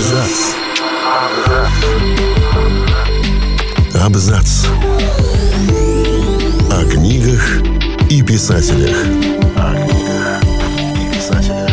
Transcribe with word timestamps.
Абзац. 0.00 0.54
Абзац. 4.02 4.66
О 6.70 6.90
книгах 6.90 7.60
и 8.08 8.22
писателях. 8.22 8.96
О 9.56 9.74
книгах 9.74 10.42
и 10.96 11.14
писателях. 11.14 11.70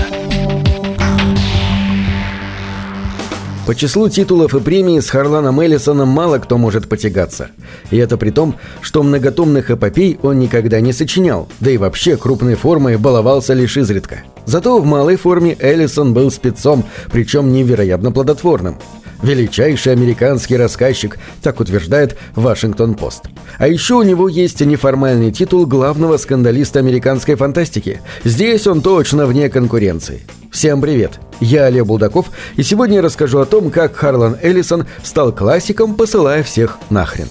По 3.66 3.74
числу 3.74 4.10
титулов 4.10 4.54
и 4.54 4.60
премий 4.60 5.02
с 5.02 5.10
Харланом 5.10 5.62
Эллисоном 5.62 6.10
мало 6.10 6.40
кто 6.40 6.58
может 6.58 6.90
потягаться. 6.90 7.52
И 7.92 7.98
это 7.98 8.18
при 8.18 8.32
том, 8.32 8.58
что 8.82 9.04
многотомных 9.04 9.72
эпопей 9.72 10.20
он 10.22 10.40
никогда 10.40 10.82
не 10.82 10.92
сочинял, 10.92 11.48
да 11.62 11.72
и 11.72 11.78
вообще 11.78 12.18
крупной 12.18 12.56
формой 12.56 12.98
баловался 12.98 13.54
лишь 13.54 13.78
изредка. 13.78 14.24
Зато 14.48 14.80
в 14.80 14.86
малой 14.86 15.18
форме 15.18 15.58
Эллисон 15.60 16.14
был 16.14 16.32
спецом, 16.32 16.86
причем 17.12 17.52
невероятно 17.52 18.14
плодотворным. 18.14 18.78
Величайший 19.22 19.92
американский 19.92 20.56
рассказчик, 20.56 21.18
так 21.44 21.60
утверждает 21.60 22.18
Вашингтон-Пост. 22.36 23.26
А 23.58 23.68
еще 23.68 23.96
у 23.96 24.04
него 24.04 24.30
есть 24.30 24.62
неформальный 24.62 25.34
титул 25.34 25.66
главного 25.66 26.16
скандалиста 26.16 26.80
американской 26.80 27.36
фантастики. 27.36 28.00
Здесь 28.24 28.68
он 28.68 28.82
точно 28.82 29.26
вне 29.26 29.50
конкуренции. 29.50 30.22
Всем 30.50 30.82
привет! 30.82 31.20
Я 31.42 31.66
Олег 31.66 31.86
Булдаков, 31.86 32.28
и 32.56 32.64
сегодня 32.64 32.96
я 32.98 33.02
расскажу 33.02 33.40
о 33.40 33.46
том, 33.46 33.70
как 33.70 33.96
Харлан 33.96 34.38
Эллисон 34.42 34.86
стал 35.04 35.34
классиком, 35.34 35.96
посылая 35.96 36.42
всех 36.42 36.78
нахрен. 36.90 37.28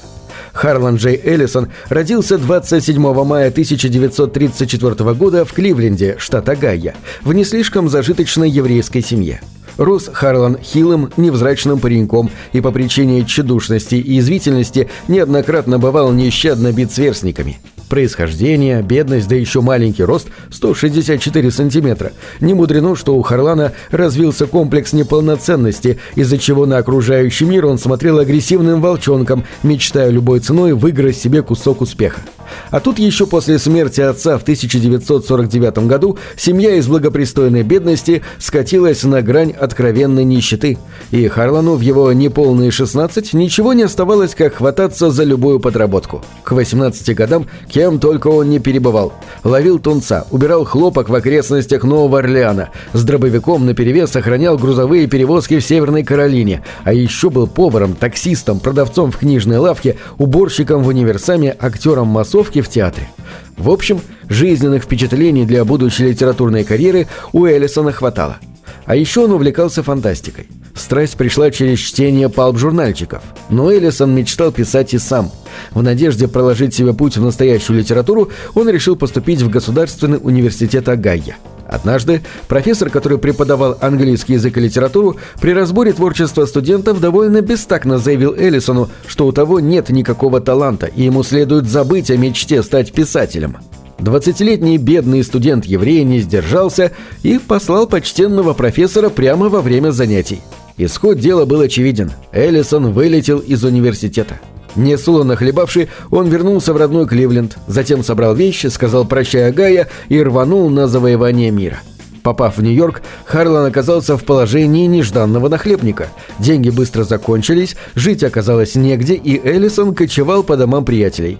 Харлан 0.57 0.97
Джей 0.97 1.21
Эллисон 1.23 1.69
родился 1.89 2.39
27 2.39 2.99
мая 3.25 3.49
1934 3.49 5.15
года 5.15 5.45
в 5.45 5.53
Кливленде, 5.53 6.17
штат 6.19 6.49
Огайо, 6.49 6.93
в 7.23 7.33
не 7.33 7.45
слишком 7.45 7.89
зажиточной 7.89 8.49
еврейской 8.49 9.03
семье. 9.03 9.41
Рос 9.77 10.09
Харлан 10.11 10.57
хилым, 10.59 11.13
невзрачным 11.19 11.79
пареньком 11.79 12.31
и 12.53 12.63
по 12.63 12.73
причине 12.73 13.25
тщедушности 13.25 13.97
и 13.97 14.19
извительности 14.19 14.89
неоднократно 15.07 15.79
бывал 15.79 16.13
нещадно 16.13 16.73
бит 16.73 16.91
сверстниками– 16.91 17.59
Происхождение, 17.89 18.83
бедность, 18.83 19.29
да 19.29 19.37
еще 19.37 19.61
маленький 19.61 20.03
рост– 20.03 20.29
164 20.51 21.51
сантиметра. 21.51 22.13
Не 22.41 22.55
мудрено, 22.55 22.97
что 22.97 23.17
у 23.17 23.23
Харлана 23.23 23.73
развился 23.91 24.47
комплекс 24.47 24.93
неполноценности, 24.93 25.99
из-за 26.17 26.39
чего 26.39 26.67
на 26.67 26.79
окружающий 26.79 27.45
мир 27.45 27.67
он 27.67 27.79
смотрел 27.79 28.19
агрессивным 28.19 28.81
волчонком, 28.81 29.45
мечтая 29.63 30.11
любой 30.11 30.41
ценой 30.41 30.73
выиграть 30.73 31.17
себе 31.17 31.43
кусок 31.43 31.81
успеха. 31.81 32.23
А 32.71 32.81
тут 32.81 32.99
еще 32.99 33.27
после 33.27 33.59
смерти 33.59 34.01
отца 34.01 34.39
в 34.39 34.43
1949 34.43 35.79
году 35.87 36.19
семья 36.37 36.75
из 36.75 36.87
благопристойной 36.87 37.63
бедности 37.63 38.23
скатилась 38.39 39.03
на 39.05 39.23
грань 39.23 39.53
откровенной 39.53 40.25
нищеты. 40.25 40.79
И 41.11 41.29
Харлану 41.29 41.75
в 41.75 41.81
его 41.81 42.13
неполные 42.13 42.71
16 42.71 43.33
ничего 43.35 43.73
не 43.73 43.83
оставалось, 43.83 44.35
как 44.35 44.55
хвататься 44.57 45.11
за 45.11 45.25
любую 45.25 45.61
подработку. 45.61 46.25
К 46.45 46.53
18 46.53 47.15
годам 47.15 47.47
кем 47.69 47.99
только 47.99 48.29
он 48.29 48.51
не 48.51 48.59
перебывал. 48.59 49.13
Ловил 49.45 49.79
тунца, 49.79 50.27
убирал 50.31 50.65
хлопок 50.65 51.09
в 51.09 51.15
окрестностях 51.15 51.85
Нового 51.85 52.19
Орлеана, 52.19 52.71
с 52.93 53.03
дробовиком 53.03 53.67
наперевес 53.67 54.11
сохранял 54.11 54.59
грузовые 54.59 55.07
перевозки 55.07 55.59
в 55.59 55.65
Северной 55.65 56.03
Каролине, 56.03 56.63
а 56.85 56.93
еще 56.93 57.31
был 57.31 57.47
поваром, 57.47 57.95
таксистом, 57.95 58.61
продавцом 58.61 59.13
в 59.13 59.19
книжной 59.19 59.59
лавке, 59.59 59.97
уборщиком 60.19 60.83
в 60.83 60.89
универсаме, 60.89 61.57
актером 61.59 62.09
массовки 62.37 62.61
в 62.61 62.69
театре. 62.69 63.09
В 63.57 63.71
общем, 63.71 64.01
жизненных 64.29 64.85
впечатлений 64.85 65.47
для 65.47 65.65
будущей 65.65 66.05
литературной 66.05 66.65
карьеры 66.65 67.07
у 67.33 67.47
Эллисона 67.47 67.93
хватало. 67.93 68.37
А 68.85 68.95
еще 68.95 69.25
он 69.25 69.33
увлекался 69.33 69.83
фантастикой. 69.83 70.47
Страсть 70.75 71.17
пришла 71.17 71.51
через 71.51 71.79
чтение 71.79 72.29
палп-журнальчиков. 72.29 73.23
Но 73.49 73.73
Эллисон 73.73 74.15
мечтал 74.15 74.53
писать 74.53 74.95
и 74.95 74.99
сам. 74.99 75.31
В 75.73 75.83
надежде 75.83 76.29
проложить 76.29 76.75
себе 76.75 76.93
путь 76.93 77.17
в 77.17 77.25
настоящую 77.25 77.79
литературу, 77.79 78.31
он 78.55 78.69
решил 78.69 78.97
поступить 78.97 79.41
в 79.41 79.49
Государственный 79.49 80.19
университет 80.23 80.89
Агайя. 80.89 81.37
Однажды 81.69 82.23
профессор, 82.49 82.91
который 82.91 83.19
преподавал 83.19 83.77
английский 83.81 84.35
язык 84.35 84.57
и 84.57 84.61
литературу, 84.61 85.17
при 85.41 85.53
разборе 85.53 85.93
творчества 85.93 86.47
студентов 86.47 87.01
довольно 87.01 87.41
бестактно 87.41 87.99
заявил 87.99 88.35
Эллисону, 88.35 88.89
что 89.07 89.27
у 89.27 89.33
того 89.33 89.61
нет 89.61 89.91
никакого 89.91 90.41
таланта, 90.41 90.87
и 90.87 91.05
ему 91.05 91.23
следует 91.23 91.69
забыть 91.69 92.11
о 92.11 92.17
мечте 92.17 92.63
стать 92.63 92.93
писателем. 92.93 93.57
Двадцатилетний 93.99 94.77
бедный 94.77 95.25
студент-еврей 95.25 96.05
не 96.05 96.21
сдержался 96.21 96.93
и 97.23 97.39
послал 97.39 97.87
почтенного 97.87 98.53
профессора 98.53 99.09
прямо 99.09 99.49
во 99.49 99.63
время 99.63 99.91
занятий. 99.91 100.41
Исход 100.77 101.19
дела 101.19 101.47
был 101.47 101.63
очевиден. 101.63 102.13
Эллисон 102.33 102.93
вылетел 102.93 103.39
из 103.39 103.65
университета. 103.65 104.39
Несуланно 104.77 105.37
хлебавший, 105.37 105.89
он 106.11 106.29
вернулся 106.29 106.73
в 106.73 106.77
родной 106.77 107.07
Кливленд, 107.07 107.57
затем 107.67 108.05
собрал 108.05 108.35
вещи, 108.35 108.67
сказал 108.67 109.07
«прощай, 109.07 109.49
Агая» 109.49 109.89
и 110.09 110.23
рванул 110.23 110.69
на 110.69 110.87
завоевание 110.87 111.51
мира. 111.51 111.81
Попав 112.27 112.57
в 112.57 112.63
Нью-Йорк, 112.63 113.03
Харлан 113.25 113.67
оказался 113.67 114.17
в 114.17 114.25
положении 114.25 114.89
нежданного 114.89 115.49
нахлебника. 115.49 116.09
Деньги 116.41 116.71
быстро 116.71 117.05
закончились, 117.05 117.77
жить 117.95 118.25
оказалось 118.25 118.75
негде, 118.75 119.15
и 119.15 119.41
Эллисон 119.47 119.95
кочевал 119.95 120.43
по 120.43 120.57
домам 120.57 120.85
приятелей. 120.85 121.39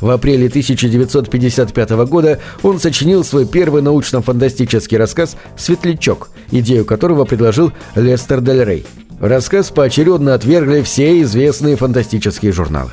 В 0.00 0.08
апреле 0.08 0.46
1955 0.46 1.90
года 2.08 2.40
он 2.62 2.80
сочинил 2.80 3.24
свой 3.24 3.46
первый 3.46 3.82
научно-фантастический 3.82 4.96
рассказ 4.96 5.36
«Светлячок», 5.58 6.30
идею 6.50 6.86
которого 6.86 7.26
предложил 7.26 7.70
Лестер 7.94 8.40
Дель 8.40 8.64
Рей. 8.64 8.86
Рассказ 9.22 9.70
поочередно 9.70 10.34
отвергли 10.34 10.82
все 10.82 11.22
известные 11.22 11.76
фантастические 11.76 12.52
журналы 12.52 12.90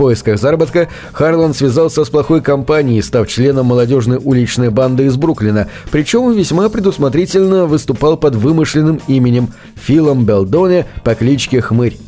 поисках 0.00 0.38
заработка 0.38 0.88
Харлан 1.12 1.52
связался 1.52 2.06
с 2.06 2.08
плохой 2.08 2.40
компанией, 2.40 3.02
став 3.02 3.28
членом 3.28 3.66
молодежной 3.66 4.16
уличной 4.16 4.70
банды 4.70 5.04
из 5.04 5.16
Бруклина, 5.16 5.68
причем 5.90 6.32
весьма 6.32 6.70
предусмотрительно 6.70 7.66
выступал 7.66 8.16
под 8.16 8.34
вымышленным 8.34 8.98
именем 9.08 9.52
Филом 9.74 10.24
Белдоне 10.24 10.86
по 11.04 11.14
кличке 11.14 11.60
Хмырь. 11.60 11.98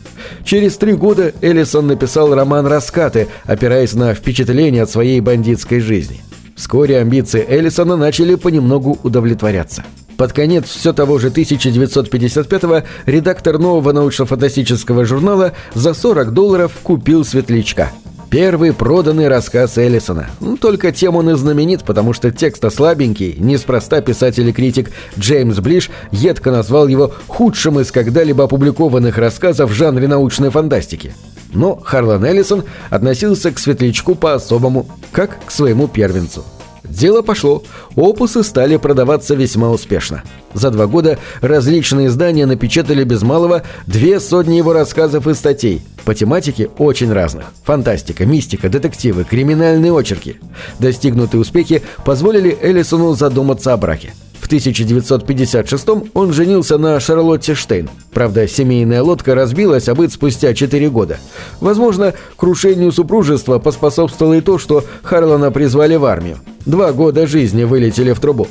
Через 0.42 0.78
три 0.78 0.94
года 0.94 1.34
Эллисон 1.42 1.86
написал 1.86 2.34
роман 2.34 2.66
«Раскаты», 2.66 3.28
опираясь 3.44 3.92
на 3.92 4.14
впечатления 4.14 4.84
от 4.84 4.90
своей 4.90 5.20
бандитской 5.20 5.80
жизни. 5.80 6.22
Вскоре 6.56 6.98
амбиции 6.98 7.44
Эллисона 7.46 7.98
начали 7.98 8.36
понемногу 8.36 8.98
удовлетворяться. 9.02 9.84
Под 10.22 10.32
конец 10.32 10.66
все 10.68 10.92
того 10.92 11.18
же 11.18 11.30
1955-го 11.30 12.86
редактор 13.06 13.58
нового 13.58 13.90
научно-фантастического 13.90 15.04
журнала 15.04 15.52
за 15.74 15.94
40 15.94 16.32
долларов 16.32 16.70
купил 16.84 17.24
«Светлячка». 17.24 17.90
Первый 18.30 18.72
проданный 18.72 19.26
рассказ 19.26 19.78
Эллисона. 19.78 20.30
Ну, 20.38 20.56
только 20.56 20.92
тем 20.92 21.16
он 21.16 21.30
и 21.30 21.34
знаменит, 21.34 21.82
потому 21.82 22.12
что 22.12 22.30
текст 22.30 22.64
слабенький, 22.72 23.34
неспроста 23.36 24.00
писатель 24.00 24.48
и 24.48 24.52
критик 24.52 24.92
Джеймс 25.18 25.58
Блиш 25.58 25.90
едко 26.12 26.52
назвал 26.52 26.86
его 26.86 27.12
худшим 27.26 27.80
из 27.80 27.90
когда-либо 27.90 28.44
опубликованных 28.44 29.18
рассказов 29.18 29.70
в 29.70 29.74
жанре 29.74 30.06
научной 30.06 30.50
фантастики. 30.50 31.16
Но 31.52 31.74
Харлан 31.74 32.24
Эллисон 32.24 32.62
относился 32.90 33.50
к 33.50 33.58
«Светлячку» 33.58 34.14
по-особому, 34.14 34.86
как 35.10 35.44
к 35.44 35.50
своему 35.50 35.88
первенцу. 35.88 36.44
Дело 36.92 37.22
пошло. 37.22 37.62
Опусы 37.96 38.42
стали 38.42 38.76
продаваться 38.76 39.34
весьма 39.34 39.70
успешно. 39.70 40.22
За 40.52 40.70
два 40.70 40.86
года 40.86 41.18
различные 41.40 42.08
издания 42.08 42.44
напечатали 42.44 43.02
без 43.02 43.22
малого 43.22 43.62
две 43.86 44.20
сотни 44.20 44.56
его 44.56 44.74
рассказов 44.74 45.26
и 45.26 45.32
статей. 45.32 45.80
По 46.04 46.14
тематике 46.14 46.68
очень 46.76 47.10
разных. 47.10 47.46
Фантастика, 47.64 48.26
мистика, 48.26 48.68
детективы, 48.68 49.24
криминальные 49.24 49.90
очерки. 49.90 50.36
Достигнутые 50.80 51.40
успехи 51.40 51.82
позволили 52.04 52.58
Эллисону 52.60 53.14
задуматься 53.14 53.72
о 53.72 53.78
браке. 53.78 54.12
В 54.52 54.54
1956 54.54 56.10
он 56.12 56.34
женился 56.34 56.76
на 56.76 57.00
Шарлотте 57.00 57.54
Штейн. 57.54 57.88
Правда, 58.12 58.46
семейная 58.46 59.02
лодка 59.02 59.34
разбилась, 59.34 59.88
а 59.88 59.94
быть 59.94 60.12
спустя 60.12 60.52
4 60.52 60.90
года. 60.90 61.16
Возможно, 61.60 62.12
крушению 62.36 62.92
супружества 62.92 63.58
поспособствовало 63.58 64.34
и 64.34 64.40
то, 64.42 64.58
что 64.58 64.84
Харлана 65.04 65.50
призвали 65.52 65.96
в 65.96 66.04
армию. 66.04 66.36
Два 66.66 66.92
года 66.92 67.26
жизни 67.26 67.64
вылетели 67.64 68.12
в 68.12 68.20
трубу. 68.20 68.46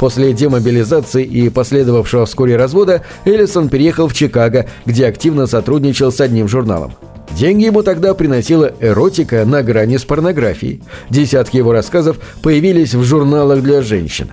После 0.00 0.32
демобилизации 0.32 1.22
и 1.22 1.48
последовавшего 1.50 2.26
вскоре 2.26 2.56
развода 2.56 3.02
Эллисон 3.24 3.68
переехал 3.68 4.08
в 4.08 4.14
Чикаго, 4.14 4.66
где 4.86 5.06
активно 5.06 5.46
сотрудничал 5.46 6.10
с 6.10 6.20
одним 6.20 6.48
журналом. 6.48 6.94
Деньги 7.30 7.66
ему 7.66 7.84
тогда 7.84 8.14
приносила 8.14 8.72
эротика 8.80 9.44
на 9.44 9.62
грани 9.62 9.98
с 9.98 10.04
порнографией. 10.04 10.82
Десятки 11.10 11.58
его 11.58 11.70
рассказов 11.70 12.16
появились 12.42 12.92
в 12.92 13.04
журналах 13.04 13.62
для 13.62 13.82
женщин. 13.82 14.30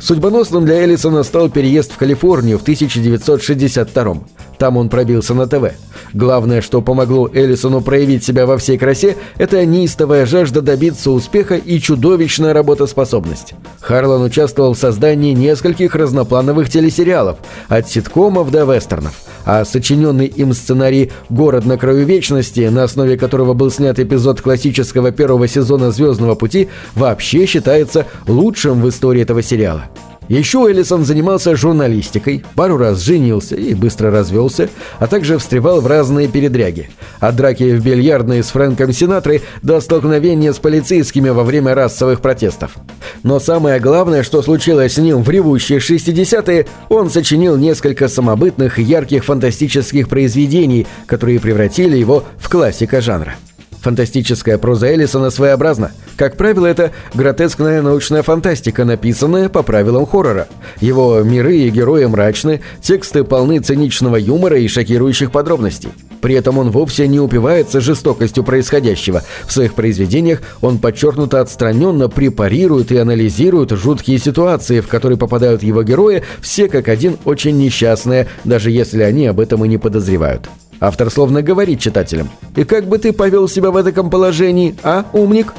Судьбоносным 0.00 0.64
для 0.64 0.82
Эллисона 0.82 1.22
стал 1.22 1.48
переезд 1.48 1.92
в 1.92 1.96
Калифорнию 1.96 2.58
в 2.58 2.62
1962 2.62 4.02
-м. 4.04 4.20
Там 4.58 4.76
он 4.76 4.88
пробился 4.88 5.34
на 5.34 5.46
ТВ. 5.46 5.72
Главное, 6.12 6.60
что 6.60 6.80
помогло 6.80 7.28
Эллисону 7.32 7.80
проявить 7.80 8.24
себя 8.24 8.46
во 8.46 8.56
всей 8.56 8.78
красе, 8.78 9.16
это 9.36 9.64
неистовая 9.66 10.26
жажда 10.26 10.62
добиться 10.62 11.10
успеха 11.10 11.56
и 11.56 11.80
чудовищная 11.80 12.52
работоспособность. 12.52 13.54
Харлан 13.80 14.22
участвовал 14.22 14.74
в 14.74 14.78
создании 14.78 15.34
нескольких 15.34 15.94
разноплановых 15.94 16.70
телесериалов, 16.70 17.38
от 17.68 17.88
ситкомов 17.88 18.50
до 18.50 18.64
вестернов, 18.64 19.14
а 19.44 19.64
сочиненный 19.64 20.26
им 20.26 20.52
сценарий 20.52 21.12
«Город 21.28 21.66
на 21.66 21.76
краю 21.76 22.04
вечности», 22.04 22.68
на 22.70 22.84
основе 22.84 23.18
которого 23.18 23.54
был 23.54 23.70
снят 23.70 23.98
эпизод 23.98 24.40
классического 24.40 25.10
первого 25.10 25.48
сезона 25.48 25.90
«Звездного 25.90 26.34
пути», 26.34 26.68
вообще 26.94 27.46
считается 27.46 28.06
лучшим 28.26 28.80
в 28.80 28.88
истории 28.88 29.22
этого 29.22 29.42
сериала. 29.42 29.84
Еще 30.28 30.58
Эллисон 30.58 31.04
занимался 31.04 31.54
журналистикой, 31.54 32.44
пару 32.54 32.78
раз 32.78 33.00
женился 33.00 33.56
и 33.56 33.74
быстро 33.74 34.10
развелся, 34.10 34.70
а 34.98 35.06
также 35.06 35.38
встревал 35.38 35.80
в 35.80 35.86
разные 35.86 36.28
передряги. 36.28 36.88
От 37.20 37.36
драки 37.36 37.76
в 37.76 37.84
бильярдной 37.84 38.42
с 38.42 38.48
Фрэнком 38.48 38.92
Синатрой 38.92 39.42
до 39.62 39.80
столкновения 39.80 40.52
с 40.52 40.58
полицейскими 40.58 41.28
во 41.28 41.44
время 41.44 41.74
расовых 41.74 42.20
протестов. 42.20 42.74
Но 43.22 43.38
самое 43.38 43.80
главное, 43.80 44.22
что 44.22 44.42
случилось 44.42 44.94
с 44.94 44.98
ним 44.98 45.22
в 45.22 45.28
ревущие 45.28 45.78
60-е, 45.78 46.66
он 46.88 47.10
сочинил 47.10 47.56
несколько 47.56 48.08
самобытных 48.08 48.78
ярких 48.78 49.24
фантастических 49.24 50.08
произведений, 50.08 50.86
которые 51.06 51.38
превратили 51.38 51.98
его 51.98 52.24
в 52.38 52.48
классика 52.48 53.02
жанра. 53.02 53.34
Фантастическая 53.84 54.56
проза 54.56 54.86
Эллисона 54.86 55.28
своеобразна. 55.28 55.92
Как 56.16 56.38
правило, 56.38 56.64
это 56.64 56.92
гротескная 57.12 57.82
научная 57.82 58.22
фантастика, 58.22 58.86
написанная 58.86 59.50
по 59.50 59.62
правилам 59.62 60.06
хоррора. 60.06 60.48
Его 60.80 61.20
миры 61.22 61.58
и 61.58 61.68
герои 61.68 62.06
мрачны, 62.06 62.62
тексты 62.80 63.24
полны 63.24 63.58
циничного 63.58 64.16
юмора 64.16 64.58
и 64.58 64.68
шокирующих 64.68 65.30
подробностей. 65.30 65.90
При 66.22 66.34
этом 66.34 66.56
он 66.56 66.70
вовсе 66.70 67.06
не 67.06 67.20
упивается 67.20 67.82
жестокостью 67.82 68.42
происходящего. 68.42 69.22
В 69.46 69.52
своих 69.52 69.74
произведениях 69.74 70.40
он 70.62 70.78
подчеркнуто 70.78 71.42
отстраненно 71.42 72.08
препарирует 72.08 72.90
и 72.90 72.96
анализирует 72.96 73.72
жуткие 73.72 74.18
ситуации, 74.18 74.80
в 74.80 74.88
которые 74.88 75.18
попадают 75.18 75.62
его 75.62 75.82
герои, 75.82 76.22
все 76.40 76.70
как 76.70 76.88
один 76.88 77.18
очень 77.26 77.58
несчастные, 77.58 78.28
даже 78.44 78.70
если 78.70 79.02
они 79.02 79.26
об 79.26 79.40
этом 79.40 79.62
и 79.66 79.68
не 79.68 79.76
подозревают. 79.76 80.48
Автор 80.84 81.10
словно 81.10 81.40
говорит 81.40 81.80
читателям. 81.80 82.28
«И 82.56 82.64
как 82.64 82.86
бы 82.86 82.98
ты 82.98 83.14
повел 83.14 83.48
себя 83.48 83.70
в 83.70 83.76
этом 83.76 84.10
положении, 84.10 84.76
а, 84.82 85.06
умник?» 85.14 85.54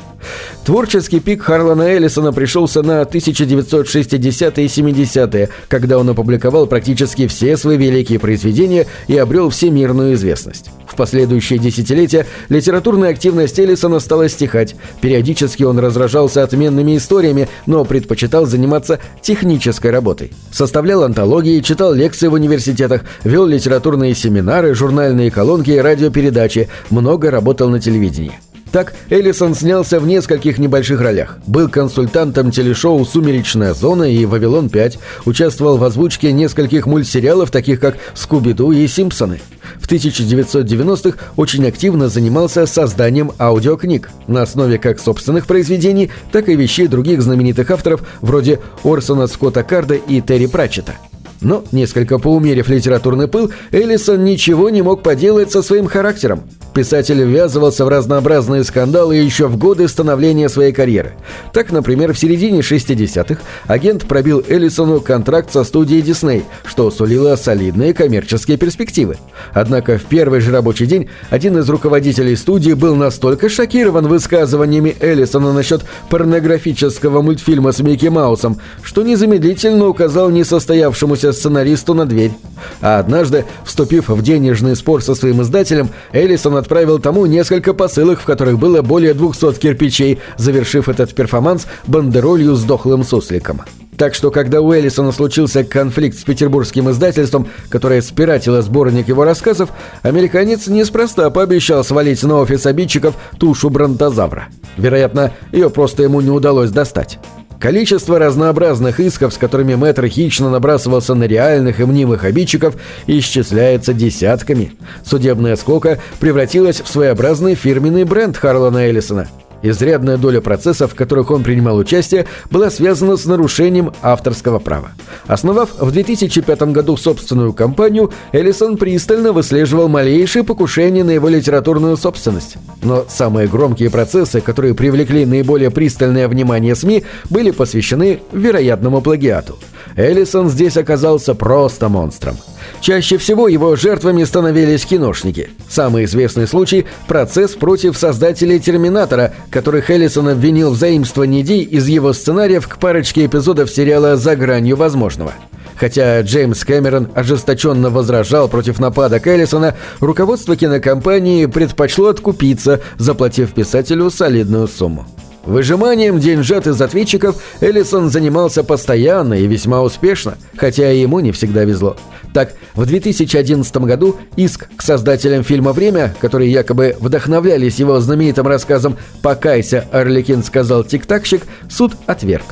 Творческий 0.64 1.20
пик 1.20 1.42
Харлана 1.42 1.82
Эллисона 1.82 2.32
пришелся 2.32 2.84
на 2.84 3.02
1960-е 3.02 4.66
и 4.66 4.68
70-е, 4.68 5.50
когда 5.68 5.98
он 5.98 6.10
опубликовал 6.10 6.68
практически 6.68 7.26
все 7.26 7.58
свои 7.58 7.76
великие 7.76 8.20
произведения 8.20 8.86
и 9.08 9.18
обрел 9.18 9.50
всемирную 9.50 10.14
известность. 10.14 10.70
В 10.96 10.98
последующие 10.98 11.60
десятилетия 11.60 12.26
литературная 12.48 13.10
активность 13.10 13.60
Эллисона 13.60 14.00
стала 14.00 14.30
стихать. 14.30 14.78
Периодически 15.02 15.64
он 15.64 15.78
разражался 15.78 16.42
отменными 16.42 16.96
историями, 16.96 17.50
но 17.66 17.84
предпочитал 17.84 18.46
заниматься 18.46 19.02
технической 19.22 19.92
работой. 19.92 20.32
Составлял 20.54 21.04
антологии, 21.04 21.60
читал 21.60 21.94
лекции 21.94 22.30
в 22.30 22.34
университетах, 22.34 23.02
вел 23.26 23.46
литературные 23.46 24.16
семинары, 24.16 24.74
журнальные 24.74 25.32
колонки 25.32 25.72
и 25.72 25.80
радиопередачи, 25.80 26.70
много 26.90 27.30
работал 27.30 27.68
на 27.68 27.82
телевидении. 27.82 28.40
Так, 28.76 28.94
Эллисон 29.10 29.56
снялся 29.56 30.02
в 30.02 30.06
нескольких 30.06 30.58
небольших 30.58 31.00
ролях. 31.00 31.38
Был 31.48 31.70
консультантом 31.70 32.52
телешоу 32.52 33.06
«Сумеречная 33.06 33.74
зона» 33.74 34.04
и 34.04 34.26
«Вавилон-5», 34.26 34.98
участвовал 35.24 35.78
в 35.78 35.84
озвучке 35.86 36.34
нескольких 36.34 36.86
мультсериалов, 36.86 37.52
таких 37.52 37.80
как 37.80 37.96
«Скуби-Ду» 38.16 38.74
и 38.74 38.86
«Симпсоны». 38.86 39.40
В 39.80 39.88
1990-х 39.88 41.18
очень 41.38 41.66
активно 41.66 42.10
занимался 42.10 42.66
созданием 42.66 43.32
аудиокниг 43.40 44.10
на 44.28 44.42
основе 44.42 44.78
как 44.78 45.00
собственных 45.00 45.48
произведений, 45.48 46.12
так 46.34 46.50
и 46.50 46.56
вещей 46.58 46.88
других 46.88 47.22
знаменитых 47.22 47.72
авторов 47.72 48.02
вроде 48.20 48.60
Орсона 48.84 49.28
Скотта 49.28 49.64
Карда 49.64 49.96
и 49.96 50.20
Терри 50.20 50.48
Пратчета. 50.48 50.96
Но, 51.40 51.64
несколько 51.72 52.20
поумерив 52.20 52.68
литературный 52.68 53.30
пыл, 53.30 53.52
Эллисон 53.72 54.26
ничего 54.26 54.70
не 54.70 54.82
мог 54.82 55.02
поделать 55.02 55.50
со 55.50 55.62
своим 55.62 55.88
характером. 55.88 56.44
Писатель 56.76 57.24
ввязывался 57.24 57.86
в 57.86 57.88
разнообразные 57.88 58.66
скандалы 58.66 59.16
еще 59.16 59.48
в 59.48 59.58
годы 59.58 59.88
становления 59.88 60.50
своей 60.50 60.74
карьеры. 60.74 61.14
Так, 61.54 61.72
например, 61.72 62.12
в 62.12 62.20
середине 62.20 62.60
60-х 62.60 63.40
агент 63.66 64.06
пробил 64.06 64.44
Эллисону 64.46 65.00
контракт 65.00 65.54
со 65.54 65.64
студией 65.64 66.02
Дисней, 66.02 66.44
что 66.66 66.92
сулило 66.92 67.38
солидные 67.38 67.94
коммерческие 67.94 68.58
перспективы. 68.58 69.16
Однако 69.54 69.98
в 69.98 70.04
первый 70.04 70.42
же 70.42 70.52
рабочий 70.52 70.86
день 70.86 71.08
один 71.30 71.58
из 71.58 71.70
руководителей 71.70 72.36
студии 72.36 72.74
был 72.74 72.96
настолько 72.96 73.48
шокирован 73.48 74.10
высказываниями 74.10 74.98
Эллисона 75.00 75.54
насчет 75.54 75.86
порнографического 76.10 77.22
мультфильма 77.22 77.72
с 77.72 77.80
Микки 77.80 78.08
Маусом, 78.08 78.60
что 78.84 79.02
незамедлительно 79.02 79.88
указал 79.88 80.30
несостоявшемуся 80.30 81.32
сценаристу 81.32 81.94
на 81.94 82.06
дверь. 82.06 82.34
А 82.82 83.00
однажды, 83.00 83.46
вступив 83.64 84.10
в 84.10 84.22
денежный 84.22 84.76
спор 84.76 85.02
со 85.02 85.16
своим 85.16 85.42
издателем, 85.42 85.90
Эллисон 86.12 86.65
отправил 86.66 86.98
тому 86.98 87.28
несколько 87.28 87.76
посылок, 87.76 88.20
в 88.20 88.26
которых 88.26 88.58
было 88.58 88.82
более 88.82 89.14
200 89.14 89.60
кирпичей, 89.60 90.20
завершив 90.38 90.90
этот 90.90 91.14
перформанс 91.14 91.68
бандеролью 91.86 92.56
с 92.56 92.64
дохлым 92.64 93.04
сусликом. 93.04 93.62
Так 93.98 94.16
что, 94.16 94.32
когда 94.32 94.62
у 94.62 94.74
Эллисона 94.74 95.12
случился 95.12 95.64
конфликт 95.64 96.18
с 96.18 96.24
петербургским 96.24 96.90
издательством, 96.90 97.48
которое 97.70 98.02
спиратило 98.02 98.64
сборник 98.64 99.08
его 99.08 99.24
рассказов, 99.24 99.70
американец 100.02 100.66
неспроста 100.66 101.30
пообещал 101.30 101.84
свалить 101.84 102.24
на 102.24 102.38
офис 102.38 102.66
обидчиков 102.66 103.16
тушу 103.38 103.70
бронтозавра. 103.70 104.48
Вероятно, 104.76 105.34
ее 105.52 105.70
просто 105.70 106.02
ему 106.02 106.20
не 106.20 106.32
удалось 106.32 106.72
достать. 106.72 107.20
Количество 107.60 108.20
разнообразных 108.20 109.00
исков, 109.00 109.34
с 109.34 109.38
которыми 109.38 109.76
мэтр 109.76 110.08
хищно 110.08 110.50
набрасывался 110.50 111.16
на 111.16 111.24
реальных 111.24 111.80
и 111.80 111.86
мнимых 111.86 112.24
обидчиков, 112.24 112.76
исчисляется 113.08 113.94
десятками. 113.94 114.74
Судебная 115.04 115.56
скока 115.56 116.00
превратилась 116.20 116.82
в 116.82 116.88
своеобразный 116.88 117.56
фирменный 117.56 118.04
бренд 118.04 118.38
Харлана 118.38 118.88
Эллисона– 118.88 119.28
Изрядная 119.62 120.18
доля 120.18 120.42
процессов, 120.42 120.92
в 120.92 120.96
которых 120.96 121.32
он 121.32 121.44
принимал 121.44 121.78
участие, 121.78 122.26
была 122.52 122.70
связана 122.70 123.18
с 123.18 123.26
нарушением 123.26 123.94
авторского 124.02 124.60
права. 124.60 124.92
Основав 125.28 125.70
в 125.80 125.92
2005 125.92 126.62
году 126.72 126.98
собственную 126.98 127.54
компанию, 127.54 128.12
Эллисон 128.32 128.78
пристально 128.78 129.32
выслеживал 129.32 129.88
малейшие 129.88 130.44
покушения 130.44 131.04
на 131.04 131.12
его 131.12 131.30
литературную 131.30 131.98
собственность. 131.98 132.58
Но 132.84 133.06
самые 133.08 133.48
громкие 133.48 133.90
процессы, 133.90 134.42
которые 134.42 134.76
привлекли 134.76 135.26
наиболее 135.26 135.72
пристальное 135.72 136.28
внимание 136.28 136.76
СМИ, 136.76 137.04
были 137.30 137.52
посвящены 137.52 138.20
вероятному 138.32 139.02
плагиату. 139.02 139.58
Эллисон 139.96 140.50
здесь 140.50 140.78
оказался 140.78 141.36
просто 141.36 141.90
монстром. 141.90 142.38
Чаще 142.82 143.18
всего 143.18 143.48
его 143.48 143.76
жертвами 143.76 144.24
становились 144.24 144.86
киношники. 144.86 145.50
Самый 145.70 146.06
известный 146.06 146.48
случай– 146.48 146.86
процесс 147.08 147.52
против 147.52 147.98
создателей 147.98 148.60
«Терминатора», 148.60 149.34
которых 149.50 149.90
Эллисон 149.90 150.30
обвинил 150.30 150.72
в 150.72 150.78
заимствовании 150.78 151.42
идей 151.42 151.64
из 151.64 151.88
его 151.88 152.14
сценариев 152.14 152.68
к 152.68 152.78
парочке 152.78 153.26
эпизодов 153.26 153.70
сериала 153.70 154.18
«За 154.18 154.36
гранью 154.36 154.76
возможного». 154.76 155.34
Хотя 155.76 156.22
Джеймс 156.22 156.64
Кэмерон 156.64 157.10
ожесточенно 157.16 157.90
возражал 157.90 158.48
против 158.48 158.80
нападок 158.80 159.28
Эллисона, 159.28 159.76
руководство 160.00 160.56
кинокомпании 160.56 161.46
предпочло 161.48 162.08
откупиться, 162.08 162.82
заплатив 162.98 163.54
писателю 163.54 164.10
солидную 164.10 164.68
сумму. 164.68 165.06
Выжиманием 165.46 166.20
деньжат 166.20 166.66
из 166.66 166.82
ответчиков 166.82 167.36
Эллисон 167.62 168.10
занимался 168.10 168.64
постоянно 168.64 169.36
и 169.36 169.46
весьма 169.46 169.82
успешно, 169.82 170.38
хотя 170.58 170.90
ему 170.90 171.20
не 171.20 171.32
всегда 171.32 171.66
везло. 171.66 171.98
Так, 172.36 172.52
в 172.74 172.86
2011 172.86 173.78
году 173.78 174.18
иск 174.36 174.68
к 174.76 174.82
создателям 174.82 175.46
фильма 175.46 175.72
«Время», 175.72 176.14
которые 176.20 176.52
якобы 176.52 176.98
вдохновлялись 177.00 177.80
его 177.80 178.02
знаменитым 178.02 178.46
рассказом 178.46 178.98
«Покайся, 179.22 179.88
Орликин 179.94 180.44
сказал 180.44 180.84
тик-такщик», 180.84 181.44
суд 181.70 181.94
отверг. 182.08 182.44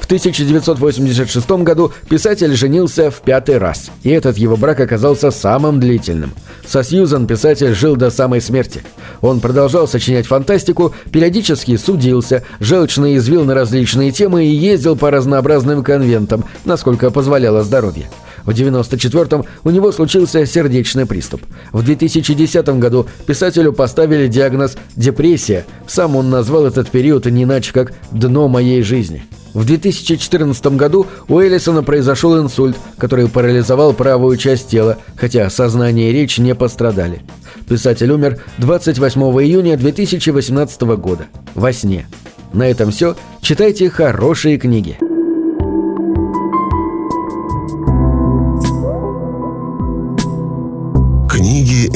В 0.00 0.04
1986 0.04 1.50
году 1.64 1.92
писатель 2.08 2.54
женился 2.54 3.10
в 3.10 3.20
пятый 3.22 3.58
раз, 3.58 3.90
и 4.04 4.10
этот 4.10 4.38
его 4.38 4.56
брак 4.56 4.78
оказался 4.78 5.32
самым 5.32 5.80
длительным. 5.80 6.32
Со 6.64 6.84
Сьюзан 6.84 7.26
писатель 7.26 7.74
жил 7.74 7.96
до 7.96 8.10
самой 8.12 8.40
смерти. 8.40 8.84
Он 9.22 9.40
продолжал 9.40 9.88
сочинять 9.88 10.28
фантастику, 10.28 10.94
периодически 11.10 11.76
судился, 11.78 12.44
желчно 12.60 13.16
извил 13.16 13.44
на 13.44 13.54
различные 13.54 14.12
темы 14.12 14.44
и 14.44 14.54
ездил 14.54 14.94
по 14.94 15.10
разнообразным 15.10 15.82
конвентам, 15.82 16.44
насколько 16.64 17.10
позволяло 17.10 17.64
здоровье. 17.64 18.08
В 18.46 18.50
94-м 18.50 19.44
у 19.64 19.70
него 19.70 19.92
случился 19.92 20.46
сердечный 20.46 21.04
приступ. 21.04 21.42
В 21.72 21.82
2010 21.82 22.68
году 22.78 23.06
писателю 23.26 23.72
поставили 23.72 24.28
диагноз 24.28 24.76
«депрессия». 24.94 25.66
Сам 25.86 26.16
он 26.16 26.30
назвал 26.30 26.64
этот 26.64 26.90
период 26.90 27.26
не 27.26 27.42
иначе 27.42 27.72
как 27.72 27.92
«дно 28.12 28.48
моей 28.48 28.82
жизни». 28.82 29.24
В 29.52 29.64
2014 29.64 30.66
году 30.76 31.06
у 31.28 31.40
Эллисона 31.40 31.82
произошел 31.82 32.38
инсульт, 32.38 32.76
который 32.98 33.26
парализовал 33.26 33.94
правую 33.94 34.36
часть 34.36 34.68
тела, 34.68 34.98
хотя 35.16 35.48
сознание 35.48 36.10
и 36.10 36.12
речь 36.12 36.38
не 36.38 36.54
пострадали. 36.54 37.22
Писатель 37.66 38.12
умер 38.12 38.38
28 38.58 39.20
июня 39.42 39.78
2018 39.78 40.82
года. 40.82 41.26
Во 41.54 41.72
сне. 41.72 42.06
На 42.52 42.68
этом 42.68 42.90
все. 42.90 43.16
Читайте 43.40 43.88
хорошие. 43.88 44.58
Книги— 44.58 44.98